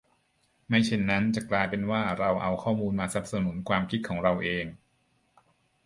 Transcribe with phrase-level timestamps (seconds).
[0.67, 4.65] ไม่เช่นนั้นจะกลายเป็นว่าเราเอาข้อมูลมาสนับสนุนความคิดของเราเอง